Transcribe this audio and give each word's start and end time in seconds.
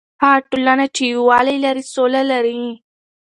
هغه 0.23 0.39
ټولنه 0.51 0.85
چې 0.95 1.03
یووالی 1.13 1.57
لري، 1.65 1.83
سوله 1.93 2.21
لري. 2.31 2.57